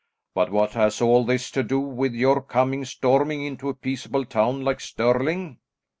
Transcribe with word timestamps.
But 0.33 0.51
what 0.51 0.71
has 0.73 0.99
all 0.99 1.23
this 1.23 1.51
to 1.51 1.61
do 1.61 1.79
with 1.79 2.15
your 2.15 2.41
coming 2.41 2.85
storming 2.85 3.43
into 3.45 3.69
a 3.69 3.75
peaceable 3.75 4.25
town 4.25 4.63
like 4.63 4.79
Stirling?" 4.79 5.59